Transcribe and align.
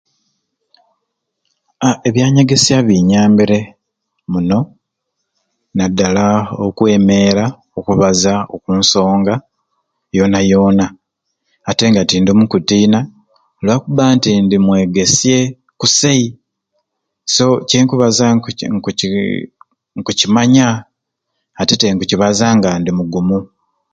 Aaah 1.83 1.97
ebyanyegesya 2.07 2.77
binyambire 2.87 3.59
munoo 4.31 4.65
nadala 5.75 6.25
okwemeera 6.65 7.45
okubaza 7.79 8.33
okunsonga 8.55 9.33
yona 10.17 10.39
yona 10.51 10.85
atenga 11.69 12.01
tindimu 12.09 12.43
kutiina 12.53 12.99
lwakubba 13.63 14.03
nti 14.15 14.29
ndi 14.43 14.57
mwegeesye 14.65 15.37
kusai 15.79 16.25
so 17.35 17.45
kyenkubaza 17.69 18.25
nkuci 18.35 18.65
nkuci 18.75 19.07
nkucimanya 19.97 20.67
ati 21.61 21.73
tte 21.75 21.87
nkucibaza 21.93 22.47
nga 22.57 22.69
ndi 22.79 22.91
mugumu. 22.97 23.39